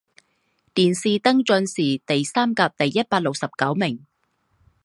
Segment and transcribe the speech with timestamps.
[0.73, 1.75] 殿试登进士
[2.07, 4.03] 第三甲第一百六十九名。